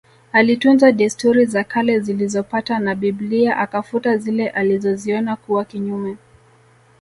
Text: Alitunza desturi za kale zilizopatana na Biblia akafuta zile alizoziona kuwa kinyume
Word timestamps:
Alitunza 0.31 0.91
desturi 0.91 1.45
za 1.45 1.63
kale 1.63 1.99
zilizopatana 1.99 2.79
na 2.79 2.95
Biblia 2.95 3.57
akafuta 3.57 4.17
zile 4.17 4.49
alizoziona 4.49 5.35
kuwa 5.35 5.65
kinyume 5.65 6.17